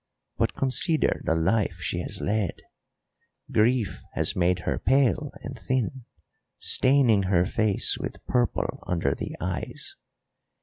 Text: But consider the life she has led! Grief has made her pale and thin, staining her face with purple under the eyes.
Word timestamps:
But 0.37 0.55
consider 0.55 1.21
the 1.23 1.35
life 1.35 1.77
she 1.79 1.99
has 1.99 2.19
led! 2.21 2.63
Grief 3.51 4.01
has 4.13 4.35
made 4.35 4.61
her 4.61 4.79
pale 4.79 5.29
and 5.43 5.59
thin, 5.59 6.05
staining 6.57 7.21
her 7.29 7.45
face 7.45 7.99
with 7.99 8.25
purple 8.25 8.83
under 8.87 9.13
the 9.13 9.35
eyes. 9.39 9.97